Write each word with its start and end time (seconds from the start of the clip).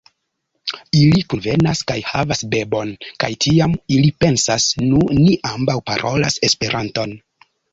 Ili 0.99 1.19
kunvenas 1.33 1.81
kaj 1.91 1.97
havas 2.13 2.41
bebon, 2.55 2.95
kaj 3.25 3.31
tiam, 3.47 3.77
ili 3.99 4.09
pensas, 4.25 4.67
"Nu, 4.87 5.05
ni 5.21 5.31
ambaŭ 5.51 5.77
parolas 5.91 6.41
Esperanton. 6.49 7.19